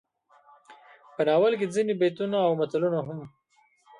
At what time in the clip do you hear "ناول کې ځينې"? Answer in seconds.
1.27-1.93